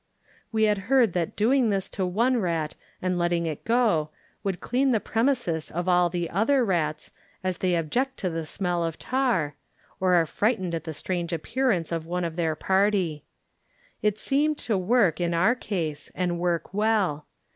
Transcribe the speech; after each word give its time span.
We 0.51 0.63
had 0.63 0.79
heard 0.89 1.13
that 1.13 1.35
doing 1.35 1.69
this 1.69 1.87
to 1.89 2.07
one 2.07 2.37
rat 2.37 2.73
and 3.03 3.19
letting 3.19 3.45
it 3.45 3.63
go 3.63 4.09
would 4.43 4.59
clean 4.59 4.89
the 4.89 4.99
premises 4.99 5.69
of 5.69 5.87
all 5.87 6.11
other 6.31 6.65
rats, 6.65 7.11
as 7.43 7.59
they 7.59 7.75
object 7.75 8.17
to 8.21 8.29
the 8.31 8.47
smell 8.47 8.83
of 8.83 8.97
tar, 8.97 9.53
or 9.99 10.15
are 10.15 10.25
frightened 10.25 10.73
at 10.73 10.85
the 10.85 10.93
strange 10.95 11.31
appear 11.31 11.69
ance 11.69 11.91
of 11.91 12.07
one 12.07 12.23
of 12.23 12.35
their 12.35 12.55
party. 12.55 13.25
It 14.01 14.17
seemed 14.17 14.57
to 14.65 14.75
work 14.75 15.21
in 15.21 15.35
our 15.35 15.53
case, 15.53 16.11
and 16.15 16.39
work 16.39 16.73
well. 16.73 17.27